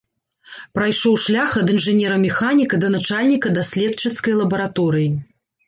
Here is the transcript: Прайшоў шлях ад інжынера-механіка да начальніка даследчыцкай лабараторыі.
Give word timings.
Прайшоў 0.77 1.13
шлях 1.23 1.51
ад 1.61 1.67
інжынера-механіка 1.75 2.75
да 2.87 2.91
начальніка 2.97 3.55
даследчыцкай 3.61 4.33
лабараторыі. 4.43 5.09